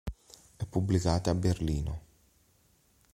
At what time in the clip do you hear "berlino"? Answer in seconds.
1.35-2.01